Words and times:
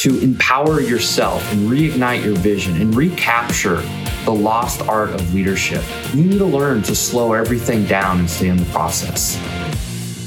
to 0.00 0.18
empower 0.20 0.80
yourself 0.80 1.42
and 1.52 1.68
reignite 1.68 2.24
your 2.24 2.34
vision 2.36 2.80
and 2.80 2.94
recapture 2.94 3.82
the 4.24 4.30
lost 4.30 4.80
art 4.88 5.10
of 5.10 5.34
leadership, 5.34 5.84
you 6.14 6.24
need 6.24 6.38
to 6.38 6.46
learn 6.46 6.82
to 6.82 6.96
slow 6.96 7.34
everything 7.34 7.84
down 7.84 8.18
and 8.18 8.30
stay 8.30 8.48
in 8.48 8.56
the 8.56 8.64
process. 8.66 9.38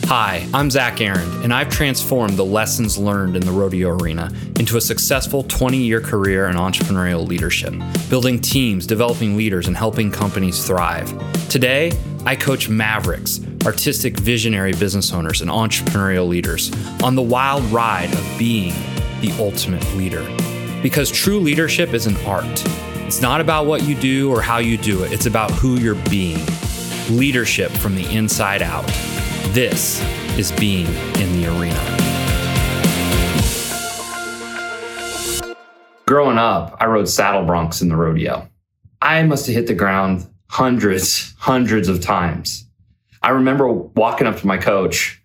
Hi, 0.06 0.48
I'm 0.54 0.70
Zach 0.70 1.02
Aaron, 1.02 1.42
and 1.42 1.52
I've 1.52 1.70
transformed 1.70 2.38
the 2.38 2.46
lessons 2.46 3.00
learned 3.00 3.36
in 3.36 3.44
the 3.44 3.52
rodeo 3.52 3.98
arena 3.98 4.32
into 4.60 4.78
a 4.78 4.82
successful 4.82 5.42
20 5.42 5.78
year 5.78 6.00
career 6.00 6.50
in 6.50 6.56
entrepreneurial 6.56 7.28
leadership, 7.28 7.74
building 8.12 8.40
teams, 8.40 8.86
developing 8.86 9.36
leaders, 9.36 9.66
and 9.66 9.76
helping 9.76 10.12
companies 10.12 10.68
thrive. 10.68 11.12
Today, 11.50 11.92
I 12.28 12.36
coach 12.36 12.70
mavericks, 12.70 13.42
artistic 13.66 14.20
visionary 14.20 14.74
business 14.74 15.12
owners, 15.12 15.42
and 15.42 15.50
entrepreneurial 15.50 16.28
leaders 16.28 16.72
on 17.02 17.16
the 17.16 17.24
wild 17.24 17.64
ride 17.72 18.14
of 18.14 18.36
being 18.38 18.76
the 19.24 19.32
ultimate 19.40 19.84
leader. 19.96 20.22
Because 20.82 21.10
true 21.10 21.40
leadership 21.40 21.94
is 21.94 22.08
an 22.08 22.18
art. 22.26 22.62
It's 23.08 23.22
not 23.22 23.40
about 23.40 23.66
what 23.66 23.84
you 23.84 23.96
do 23.96 24.30
or 24.30 24.42
how 24.42 24.58
you 24.58 24.78
do 24.78 25.04
it, 25.04 25.14
it's 25.14 25.28
about 25.28 25.50
who 25.52 25.78
you're 25.78 25.96
being. 26.10 26.46
Leadership 27.10 27.72
from 27.72 27.96
the 27.96 28.06
inside 28.14 28.62
out. 28.62 28.86
This 29.54 30.02
is 30.38 30.52
being 30.52 30.88
in 31.22 31.42
the 31.42 31.48
arena. 31.58 31.80
Growing 36.06 36.38
up, 36.38 36.76
I 36.82 36.86
rode 36.88 37.08
saddle 37.08 37.46
broncs 37.46 37.82
in 37.82 37.88
the 37.88 37.96
rodeo. 37.96 38.50
I 39.02 39.24
must 39.24 39.48
have 39.48 39.56
hit 39.56 39.68
the 39.68 39.74
ground 39.74 40.28
hundreds, 40.50 41.34
hundreds 41.38 41.88
of 41.88 42.02
times. 42.02 42.68
I 43.22 43.30
remember 43.30 43.72
walking 43.72 44.28
up 44.28 44.38
to 44.40 44.48
my 44.48 44.58
coach 44.58 45.24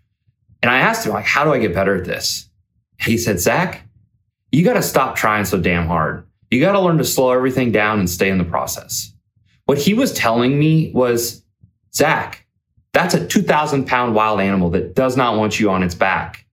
and 0.62 0.70
I 0.70 0.78
asked 0.78 1.04
him, 1.04 1.12
like, 1.12 1.24
how 1.24 1.42
do 1.42 1.52
I 1.52 1.59
get 1.59 1.74
better 1.74 1.96
at 1.96 2.04
this? 2.04 2.48
He 3.01 3.18
said, 3.18 3.40
Zach, 3.40 3.88
you 4.52 4.65
got 4.65 4.75
to 4.75 4.83
stop 4.83 5.16
trying 5.16 5.45
so 5.45 5.59
damn 5.59 5.87
hard. 5.87 6.27
You 6.51 6.61
got 6.61 6.73
to 6.73 6.80
learn 6.80 6.99
to 6.99 7.04
slow 7.04 7.32
everything 7.32 7.73
down 7.73 7.99
and 7.99 8.09
stay 8.09 8.30
in 8.30 8.38
the 8.38 8.45
process. 8.45 9.13
What 9.66 9.79
he 9.79 9.93
was 9.93 10.15
telling 10.15 10.59
me 10.59 10.90
was, 10.95 11.45
Zach, 11.95 12.46
that's 12.93 13.15
a 13.15 13.27
2,000 13.27 13.87
pound 13.87 14.15
wild 14.15 14.40
animal 14.40 14.71
that 14.71 14.95
does 14.95 15.16
not 15.16 15.37
want 15.37 15.60
you 15.60 15.71
on 15.71 15.82
its 15.82 15.95
back. 15.95 16.46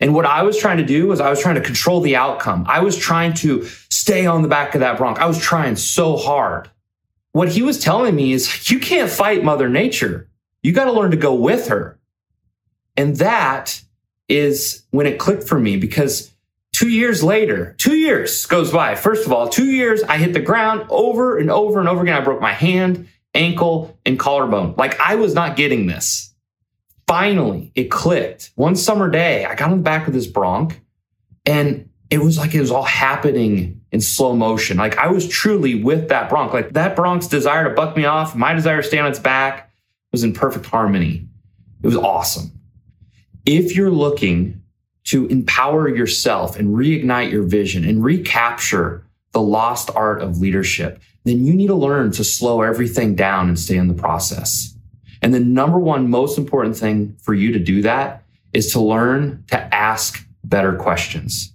And 0.00 0.14
what 0.14 0.26
I 0.26 0.42
was 0.42 0.58
trying 0.58 0.78
to 0.78 0.84
do 0.84 1.08
was 1.08 1.20
I 1.20 1.30
was 1.30 1.40
trying 1.40 1.54
to 1.54 1.60
control 1.60 2.00
the 2.00 2.16
outcome. 2.16 2.64
I 2.68 2.80
was 2.80 2.96
trying 2.96 3.34
to 3.34 3.64
stay 3.90 4.26
on 4.26 4.42
the 4.42 4.48
back 4.48 4.74
of 4.74 4.80
that 4.80 4.98
bronc. 4.98 5.18
I 5.18 5.26
was 5.26 5.38
trying 5.38 5.76
so 5.76 6.16
hard. 6.16 6.70
What 7.32 7.48
he 7.48 7.62
was 7.62 7.78
telling 7.78 8.14
me 8.14 8.32
is 8.32 8.70
you 8.70 8.78
can't 8.78 9.10
fight 9.10 9.44
Mother 9.44 9.68
Nature. 9.68 10.28
You 10.62 10.72
got 10.72 10.84
to 10.86 10.92
learn 10.92 11.10
to 11.10 11.16
go 11.16 11.34
with 11.34 11.68
her. 11.68 11.98
And 12.96 13.16
that 13.16 13.80
is 14.28 14.84
when 14.90 15.06
it 15.06 15.18
clicked 15.18 15.48
for 15.48 15.58
me 15.58 15.76
because 15.76 16.33
Two 16.74 16.88
years 16.88 17.22
later, 17.22 17.76
two 17.78 17.94
years 17.94 18.46
goes 18.46 18.72
by. 18.72 18.96
First 18.96 19.26
of 19.26 19.32
all, 19.32 19.48
two 19.48 19.70
years, 19.70 20.02
I 20.02 20.18
hit 20.18 20.32
the 20.32 20.40
ground 20.40 20.84
over 20.90 21.38
and 21.38 21.48
over 21.48 21.78
and 21.78 21.88
over 21.88 22.02
again. 22.02 22.20
I 22.20 22.24
broke 22.24 22.40
my 22.40 22.52
hand, 22.52 23.08
ankle, 23.32 23.96
and 24.04 24.18
collarbone. 24.18 24.74
Like 24.76 24.98
I 24.98 25.14
was 25.14 25.34
not 25.34 25.56
getting 25.56 25.86
this. 25.86 26.34
Finally, 27.06 27.70
it 27.76 27.92
clicked. 27.92 28.50
One 28.56 28.74
summer 28.74 29.08
day, 29.08 29.44
I 29.44 29.54
got 29.54 29.70
on 29.70 29.78
the 29.78 29.84
back 29.84 30.08
of 30.08 30.14
this 30.14 30.26
bronc 30.26 30.80
and 31.46 31.88
it 32.10 32.18
was 32.18 32.38
like 32.38 32.56
it 32.56 32.60
was 32.60 32.72
all 32.72 32.82
happening 32.82 33.80
in 33.92 34.00
slow 34.00 34.34
motion. 34.34 34.76
Like 34.76 34.98
I 34.98 35.06
was 35.12 35.28
truly 35.28 35.80
with 35.80 36.08
that 36.08 36.28
bronc. 36.28 36.52
Like 36.52 36.72
that 36.72 36.96
bronc's 36.96 37.28
desire 37.28 37.68
to 37.68 37.74
buck 37.74 37.96
me 37.96 38.04
off, 38.04 38.34
my 38.34 38.52
desire 38.52 38.82
to 38.82 38.88
stay 38.88 38.98
on 38.98 39.08
its 39.08 39.20
back 39.20 39.70
was 40.10 40.24
in 40.24 40.32
perfect 40.32 40.66
harmony. 40.66 41.28
It 41.84 41.86
was 41.86 41.96
awesome. 41.96 42.50
If 43.46 43.76
you're 43.76 43.92
looking 43.92 44.63
to 45.04 45.26
empower 45.26 45.88
yourself 45.88 46.58
and 46.58 46.76
reignite 46.76 47.30
your 47.30 47.42
vision 47.42 47.84
and 47.84 48.02
recapture 48.02 49.06
the 49.32 49.40
lost 49.40 49.90
art 49.94 50.22
of 50.22 50.38
leadership, 50.38 51.00
then 51.24 51.44
you 51.44 51.54
need 51.54 51.66
to 51.66 51.74
learn 51.74 52.10
to 52.12 52.24
slow 52.24 52.62
everything 52.62 53.14
down 53.14 53.48
and 53.48 53.58
stay 53.58 53.76
in 53.76 53.88
the 53.88 53.94
process. 53.94 54.76
And 55.20 55.32
the 55.34 55.40
number 55.40 55.78
one 55.78 56.10
most 56.10 56.38
important 56.38 56.76
thing 56.76 57.16
for 57.22 57.34
you 57.34 57.52
to 57.52 57.58
do 57.58 57.82
that 57.82 58.24
is 58.52 58.72
to 58.72 58.80
learn 58.80 59.44
to 59.50 59.74
ask 59.74 60.26
better 60.44 60.74
questions, 60.76 61.52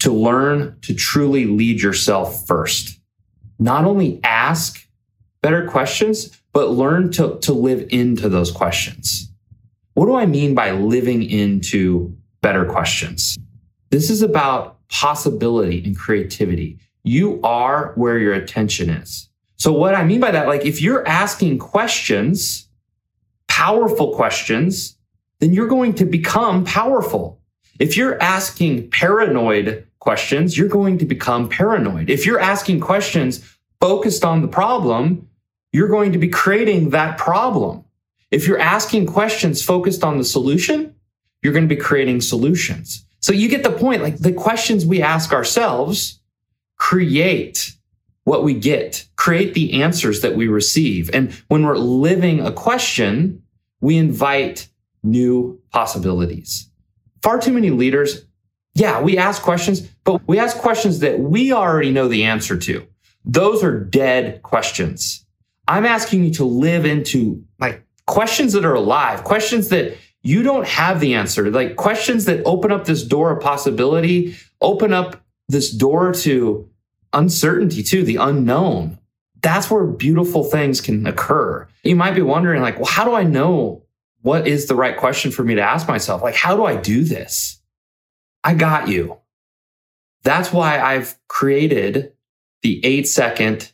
to 0.00 0.12
learn 0.12 0.76
to 0.82 0.94
truly 0.94 1.44
lead 1.44 1.82
yourself 1.82 2.46
first. 2.46 2.98
Not 3.58 3.84
only 3.84 4.20
ask 4.24 4.88
better 5.42 5.68
questions, 5.68 6.30
but 6.52 6.70
learn 6.70 7.10
to, 7.12 7.38
to 7.40 7.52
live 7.52 7.86
into 7.90 8.28
those 8.28 8.50
questions. 8.50 9.30
What 9.94 10.06
do 10.06 10.14
I 10.14 10.26
mean 10.26 10.54
by 10.54 10.70
living 10.70 11.22
into 11.22 12.16
better 12.40 12.64
questions. 12.64 13.38
This 13.90 14.10
is 14.10 14.22
about 14.22 14.78
possibility 14.88 15.82
and 15.84 15.96
creativity. 15.96 16.78
You 17.04 17.40
are 17.42 17.92
where 17.94 18.18
your 18.18 18.34
attention 18.34 18.90
is. 18.90 19.28
So 19.56 19.72
what 19.72 19.94
I 19.94 20.04
mean 20.04 20.20
by 20.20 20.30
that, 20.30 20.46
like 20.46 20.64
if 20.64 20.80
you're 20.80 21.06
asking 21.06 21.58
questions, 21.58 22.68
powerful 23.48 24.14
questions, 24.14 24.96
then 25.40 25.52
you're 25.52 25.68
going 25.68 25.94
to 25.94 26.04
become 26.04 26.64
powerful. 26.64 27.40
If 27.78 27.96
you're 27.96 28.20
asking 28.22 28.90
paranoid 28.90 29.86
questions, 29.98 30.56
you're 30.56 30.68
going 30.68 30.98
to 30.98 31.04
become 31.04 31.48
paranoid. 31.48 32.10
If 32.10 32.26
you're 32.26 32.40
asking 32.40 32.80
questions 32.80 33.44
focused 33.80 34.24
on 34.24 34.42
the 34.42 34.48
problem, 34.48 35.28
you're 35.72 35.88
going 35.88 36.12
to 36.12 36.18
be 36.18 36.28
creating 36.28 36.90
that 36.90 37.18
problem. 37.18 37.84
If 38.30 38.46
you're 38.46 38.58
asking 38.58 39.06
questions 39.06 39.62
focused 39.62 40.04
on 40.04 40.18
the 40.18 40.24
solution, 40.24 40.94
you're 41.42 41.52
going 41.52 41.68
to 41.68 41.74
be 41.74 41.80
creating 41.80 42.20
solutions. 42.20 43.04
So 43.20 43.32
you 43.32 43.48
get 43.48 43.62
the 43.62 43.70
point. 43.70 44.02
Like 44.02 44.18
the 44.18 44.32
questions 44.32 44.86
we 44.86 45.02
ask 45.02 45.32
ourselves 45.32 46.20
create 46.76 47.72
what 48.24 48.44
we 48.44 48.54
get, 48.54 49.06
create 49.16 49.54
the 49.54 49.82
answers 49.82 50.20
that 50.20 50.36
we 50.36 50.48
receive. 50.48 51.10
And 51.12 51.32
when 51.48 51.64
we're 51.64 51.78
living 51.78 52.40
a 52.40 52.52
question, 52.52 53.42
we 53.80 53.96
invite 53.96 54.68
new 55.02 55.60
possibilities. 55.70 56.68
Far 57.22 57.40
too 57.40 57.52
many 57.52 57.70
leaders, 57.70 58.26
yeah, 58.74 59.00
we 59.00 59.18
ask 59.18 59.42
questions, 59.42 59.80
but 60.04 60.20
we 60.28 60.38
ask 60.38 60.58
questions 60.58 61.00
that 61.00 61.18
we 61.18 61.52
already 61.52 61.90
know 61.90 62.06
the 62.06 62.24
answer 62.24 62.56
to. 62.56 62.86
Those 63.24 63.64
are 63.64 63.78
dead 63.78 64.42
questions. 64.42 65.24
I'm 65.66 65.84
asking 65.84 66.24
you 66.24 66.34
to 66.34 66.44
live 66.44 66.84
into 66.84 67.44
like 67.58 67.84
questions 68.06 68.52
that 68.52 68.64
are 68.64 68.74
alive, 68.74 69.24
questions 69.24 69.68
that 69.68 69.96
you 70.28 70.42
don't 70.42 70.66
have 70.66 71.00
the 71.00 71.14
answer. 71.14 71.50
Like 71.50 71.76
questions 71.76 72.26
that 72.26 72.42
open 72.44 72.70
up 72.70 72.84
this 72.84 73.02
door 73.02 73.30
of 73.30 73.42
possibility, 73.42 74.36
open 74.60 74.92
up 74.92 75.24
this 75.48 75.70
door 75.70 76.12
to 76.12 76.68
uncertainty 77.14 77.82
too, 77.82 78.04
the 78.04 78.16
unknown. 78.16 78.98
That's 79.40 79.70
where 79.70 79.86
beautiful 79.86 80.44
things 80.44 80.82
can 80.82 81.06
occur. 81.06 81.66
You 81.82 81.96
might 81.96 82.14
be 82.14 82.20
wondering, 82.20 82.60
like, 82.60 82.76
well, 82.76 82.84
how 82.84 83.06
do 83.06 83.14
I 83.14 83.22
know 83.22 83.84
what 84.20 84.46
is 84.46 84.66
the 84.66 84.74
right 84.74 84.98
question 84.98 85.30
for 85.30 85.44
me 85.44 85.54
to 85.54 85.62
ask 85.62 85.88
myself? 85.88 86.22
Like, 86.22 86.34
how 86.34 86.54
do 86.56 86.66
I 86.66 86.76
do 86.76 87.04
this? 87.04 87.62
I 88.44 88.52
got 88.52 88.88
you. 88.88 89.16
That's 90.24 90.52
why 90.52 90.78
I've 90.78 91.18
created 91.28 92.12
the 92.60 92.84
eight 92.84 93.08
second 93.08 93.72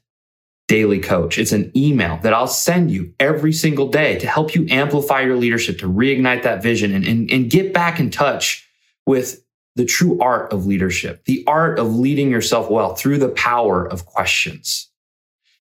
daily 0.66 0.98
coach. 0.98 1.38
It's 1.38 1.52
an 1.52 1.70
email 1.76 2.18
that 2.22 2.32
I'll 2.32 2.46
send 2.46 2.90
you 2.90 3.12
every 3.20 3.52
single 3.52 3.88
day 3.88 4.18
to 4.18 4.26
help 4.26 4.54
you 4.54 4.66
amplify 4.70 5.20
your 5.20 5.36
leadership, 5.36 5.78
to 5.80 5.90
reignite 5.90 6.42
that 6.42 6.62
vision 6.62 6.94
and, 6.94 7.06
and, 7.06 7.30
and 7.30 7.50
get 7.50 7.74
back 7.74 8.00
in 8.00 8.10
touch 8.10 8.68
with 9.06 9.44
the 9.76 9.84
true 9.84 10.18
art 10.20 10.52
of 10.52 10.66
leadership, 10.66 11.24
the 11.24 11.44
art 11.46 11.78
of 11.78 11.94
leading 11.94 12.30
yourself 12.30 12.70
well 12.70 12.94
through 12.94 13.18
the 13.18 13.28
power 13.28 13.86
of 13.86 14.06
questions. 14.06 14.88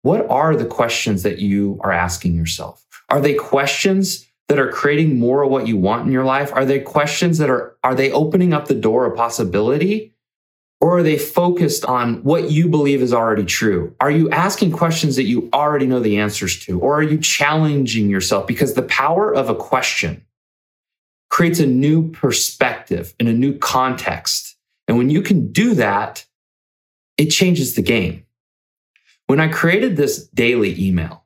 What 0.03 0.29
are 0.31 0.57
the 0.57 0.65
questions 0.65 1.23
that 1.25 1.39
you 1.39 1.79
are 1.83 1.93
asking 1.93 2.35
yourself? 2.35 2.85
Are 3.09 3.21
they 3.21 3.35
questions 3.35 4.27
that 4.49 4.59
are 4.59 4.71
creating 4.71 5.19
more 5.19 5.43
of 5.43 5.51
what 5.51 5.67
you 5.67 5.77
want 5.77 6.07
in 6.07 6.13
your 6.13 6.25
life? 6.25 6.53
Are 6.55 6.65
they 6.65 6.81
questions 6.81 7.39
that 7.39 7.51
are, 7.51 7.77
are 7.85 7.95
they 7.95 8.11
opening 8.11 8.53
up 8.53 8.67
the 8.67 8.75
door 8.75 9.05
of 9.05 9.17
possibility? 9.17 10.15
Or 10.81 10.99
are 10.99 11.03
they 11.03 11.19
focused 11.19 11.85
on 11.85 12.23
what 12.23 12.51
you 12.51 12.69
believe 12.69 13.03
is 13.03 13.13
already 13.13 13.45
true? 13.45 13.95
Are 14.01 14.11
you 14.11 14.31
asking 14.31 14.73
questions 14.73 15.17
that 15.17 15.25
you 15.25 15.49
already 15.53 15.87
know 15.87 15.99
the 15.99 16.19
answers 16.19 16.61
to? 16.67 16.79
Or 16.81 16.99
are 16.99 17.03
you 17.03 17.19
challenging 17.19 18.09
yourself? 18.09 18.47
Because 18.47 18.75
the 18.75 18.83
power 18.83 19.35
of 19.35 19.49
a 19.49 19.57
question 19.57 20.25
creates 21.31 21.59
a 21.59 21.67
new 21.67 22.11
perspective 22.13 23.15
and 23.19 23.29
a 23.29 23.33
new 23.33 23.59
context. 23.59 24.57
And 24.87 24.97
when 24.97 25.11
you 25.11 25.21
can 25.21 25.53
do 25.53 25.75
that, 25.75 26.25
it 27.17 27.27
changes 27.27 27.75
the 27.75 27.83
game. 27.83 28.25
When 29.27 29.41
I 29.41 29.49
created 29.49 29.97
this 29.97 30.27
daily 30.29 30.81
email, 30.81 31.25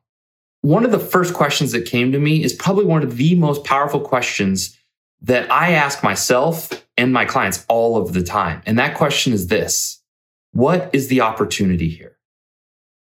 one 0.61 0.83
of 0.83 0.91
the 0.91 0.99
first 0.99 1.33
questions 1.33 1.71
that 1.73 1.85
came 1.85 2.11
to 2.11 2.19
me 2.19 2.43
is 2.43 2.53
probably 2.53 2.85
one 2.85 3.03
of 3.03 3.17
the 3.17 3.35
most 3.35 3.63
powerful 3.63 3.99
questions 3.99 4.77
that 5.21 5.49
I 5.51 5.71
ask 5.71 6.03
myself 6.03 6.82
and 6.97 7.13
my 7.13 7.25
clients 7.25 7.65
all 7.67 7.97
of 7.97 8.13
the 8.13 8.23
time. 8.23 8.61
And 8.65 8.77
that 8.79 8.95
question 8.95 9.33
is 9.33 9.47
this 9.47 10.01
What 10.51 10.89
is 10.93 11.07
the 11.07 11.21
opportunity 11.21 11.89
here? 11.89 12.17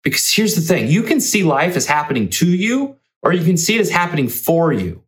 Because 0.02 0.32
here's 0.32 0.54
the 0.54 0.60
thing 0.60 0.88
you 0.88 1.02
can 1.02 1.20
see 1.20 1.42
life 1.42 1.76
as 1.76 1.86
happening 1.86 2.28
to 2.30 2.46
you, 2.46 2.96
or 3.22 3.32
you 3.32 3.44
can 3.44 3.56
see 3.56 3.76
it 3.76 3.80
as 3.80 3.90
happening 3.90 4.28
for 4.28 4.72
you. 4.72 5.02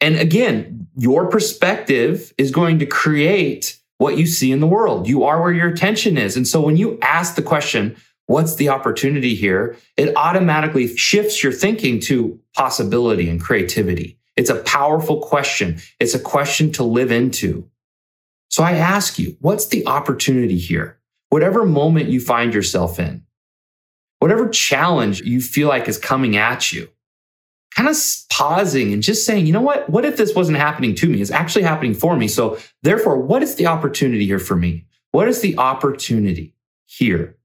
And 0.00 0.16
again, 0.16 0.88
your 0.96 1.28
perspective 1.28 2.32
is 2.38 2.50
going 2.50 2.78
to 2.78 2.86
create 2.86 3.78
what 3.98 4.16
you 4.16 4.26
see 4.26 4.50
in 4.50 4.60
the 4.60 4.66
world. 4.66 5.06
You 5.06 5.24
are 5.24 5.42
where 5.42 5.52
your 5.52 5.68
attention 5.68 6.16
is. 6.16 6.36
And 6.36 6.48
so 6.48 6.60
when 6.60 6.76
you 6.76 6.98
ask 7.02 7.34
the 7.34 7.42
question, 7.42 7.96
what's 8.26 8.54
the 8.54 8.70
opportunity 8.70 9.34
here? 9.34 9.76
It 9.98 10.16
automatically 10.16 10.96
shifts 10.96 11.42
your 11.42 11.52
thinking 11.52 12.00
to 12.00 12.40
possibility 12.54 13.28
and 13.28 13.40
creativity. 13.40 14.18
It's 14.36 14.48
a 14.48 14.62
powerful 14.62 15.20
question. 15.20 15.80
It's 15.98 16.14
a 16.14 16.18
question 16.18 16.72
to 16.72 16.82
live 16.82 17.10
into. 17.10 17.68
So 18.50 18.64
I 18.64 18.72
ask 18.72 19.18
you, 19.18 19.36
what's 19.40 19.66
the 19.68 19.86
opportunity 19.86 20.58
here? 20.58 20.98
Whatever 21.30 21.64
moment 21.64 22.08
you 22.08 22.20
find 22.20 22.52
yourself 22.52 22.98
in, 22.98 23.24
whatever 24.18 24.48
challenge 24.48 25.22
you 25.22 25.40
feel 25.40 25.68
like 25.68 25.88
is 25.88 25.98
coming 25.98 26.36
at 26.36 26.72
you, 26.72 26.88
kind 27.76 27.88
of 27.88 27.96
pausing 28.28 28.92
and 28.92 29.02
just 29.02 29.24
saying, 29.24 29.46
you 29.46 29.52
know 29.52 29.60
what? 29.60 29.88
What 29.88 30.04
if 30.04 30.16
this 30.16 30.34
wasn't 30.34 30.58
happening 30.58 30.96
to 30.96 31.08
me? 31.08 31.20
It's 31.20 31.30
actually 31.30 31.62
happening 31.62 31.94
for 31.94 32.16
me. 32.16 32.26
So 32.26 32.58
therefore, 32.82 33.18
what 33.18 33.44
is 33.44 33.54
the 33.54 33.66
opportunity 33.66 34.26
here 34.26 34.40
for 34.40 34.56
me? 34.56 34.84
What 35.12 35.28
is 35.28 35.40
the 35.40 35.56
opportunity 35.56 36.54
here? 36.86 37.36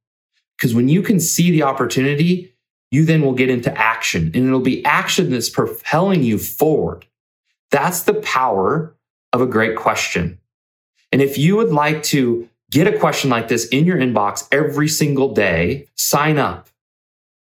Because 0.58 0.74
when 0.74 0.90
you 0.90 1.04
can 1.04 1.20
see 1.20 1.52
the 1.52 1.64
opportunity, 1.64 2.56
you 2.90 3.06
then 3.06 3.22
will 3.22 3.34
get 3.34 3.50
into 3.50 3.76
action 3.78 4.32
and 4.34 4.48
it'll 4.48 4.60
be 4.60 4.84
action 4.86 5.30
that's 5.30 5.50
propelling 5.50 6.24
you 6.24 6.40
forward. 6.40 7.06
That's 7.70 8.02
the 8.04 8.16
power 8.16 8.96
of 9.34 9.42
a 9.42 9.46
great 9.46 9.76
question. 9.76 10.40
And 11.12 11.22
if 11.22 11.38
you 11.38 11.56
would 11.58 11.72
like 11.72 12.04
to 12.04 12.50
get 12.72 12.88
a 12.88 12.98
question 12.98 13.30
like 13.30 13.48
this 13.48 13.68
in 13.68 13.86
your 13.86 13.98
inbox 13.98 14.48
every 14.52 14.88
single 14.88 15.34
day, 15.34 15.88
sign 15.96 16.38
up. 16.38 16.70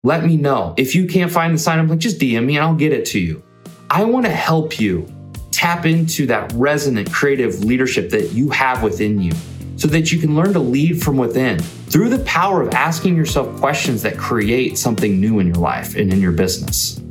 Let 0.03 0.25
me 0.25 0.38
know. 0.38 0.73
If 0.77 0.95
you 0.95 1.07
can't 1.07 1.31
find 1.31 1.53
the 1.53 1.57
sign 1.57 1.79
up 1.79 1.88
link, 1.88 2.01
just 2.01 2.19
DM 2.19 2.45
me 2.45 2.57
and 2.57 2.65
I'll 2.65 2.75
get 2.75 2.94
it 2.94 3.05
to 3.07 3.19
you. 3.19 3.44
I 3.89 4.03
want 4.03 4.25
to 4.25 4.31
help 4.31 4.79
you 4.79 5.07
tap 5.51 5.85
into 5.85 6.27
that 6.27 6.51
resonant 6.53 7.11
creative 7.11 7.63
leadership 7.63 8.11
that 8.11 8.31
you 8.31 8.49
have 8.51 8.83
within 8.83 9.19
you 9.19 9.31
so 9.75 9.88
that 9.88 10.11
you 10.11 10.19
can 10.19 10.35
learn 10.35 10.53
to 10.53 10.59
lead 10.59 11.01
from 11.01 11.17
within 11.17 11.59
through 11.59 12.09
the 12.09 12.19
power 12.19 12.61
of 12.61 12.73
asking 12.73 13.15
yourself 13.15 13.59
questions 13.59 14.01
that 14.01 14.17
create 14.17 14.77
something 14.77 15.19
new 15.19 15.39
in 15.39 15.47
your 15.47 15.55
life 15.55 15.95
and 15.95 16.11
in 16.11 16.21
your 16.21 16.31
business. 16.31 17.01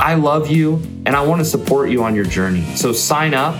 I 0.00 0.14
love 0.14 0.50
you 0.50 0.76
and 1.06 1.16
I 1.16 1.24
want 1.24 1.40
to 1.40 1.44
support 1.44 1.88
you 1.90 2.02
on 2.04 2.14
your 2.14 2.24
journey. 2.24 2.64
So 2.76 2.92
sign 2.92 3.32
up. 3.32 3.56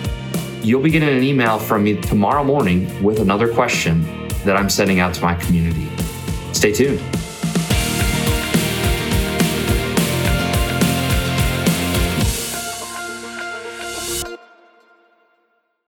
You'll 0.64 0.80
be 0.80 0.88
getting 0.88 1.10
an 1.10 1.22
email 1.22 1.58
from 1.58 1.84
me 1.84 2.00
tomorrow 2.00 2.42
morning 2.42 3.02
with 3.02 3.20
another 3.20 3.52
question 3.52 4.00
that 4.46 4.56
I'm 4.56 4.70
sending 4.70 4.98
out 4.98 5.12
to 5.12 5.20
my 5.20 5.34
community. 5.34 5.90
Stay 6.54 6.72
tuned. 6.72 7.02